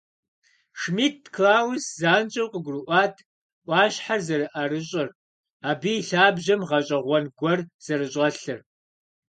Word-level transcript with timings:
Шмидт 0.79 1.23
Клаус 1.35 1.83
занщӀэу 1.99 2.51
къыгурыӀуат 2.53 3.15
Ӏуащхьэр 3.65 4.21
зэрыӀэрыщӀыр, 4.27 5.07
абы 5.69 5.91
и 5.99 6.01
лъабжьэм 6.07 6.61
гъэщӀэгъуэн 6.69 7.25
гуэр 7.37 7.59
зэрыщӀэлъыр. 7.85 8.59